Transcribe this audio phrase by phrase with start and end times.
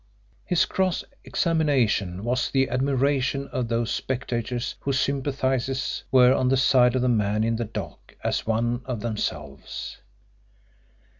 [0.45, 6.95] His cross examination was the admiration of those spectators whose sympathies were on the side
[6.95, 9.99] of the man in the dock as one of themselves.